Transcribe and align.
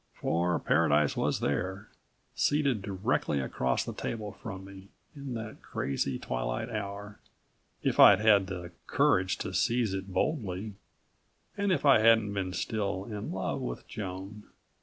For 0.15 0.57
paradise 0.57 1.15
was 1.15 1.41
there, 1.41 1.89
seated 2.33 2.81
directly 2.81 3.39
across 3.39 3.85
the 3.85 3.93
table 3.93 4.31
from 4.31 4.65
me, 4.65 4.87
in 5.15 5.35
that 5.35 5.61
crazy 5.61 6.17
twilight 6.17 6.71
hour, 6.71 7.19
if 7.83 7.99
I'd 7.99 8.19
had 8.19 8.47
the 8.47 8.71
courage 8.87 9.37
to 9.45 9.53
seize 9.53 9.93
it 9.93 10.07
boldly 10.07 10.73
and 11.55 11.71
if 11.71 11.85
I 11.85 11.99
hadn't 11.99 12.33
been 12.33 12.51
still 12.53 13.05
in 13.05 13.31
love 13.31 13.61
with 13.61 13.87
Joan. 13.87 14.45